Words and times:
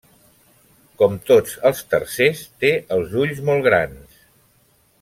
Com 1.01 1.17
tots 1.31 1.53
els 1.71 1.83
tarsers 1.91 2.41
té 2.65 2.71
els 2.97 3.13
ulls 3.25 3.43
molt 3.51 3.67
grans. 3.69 4.17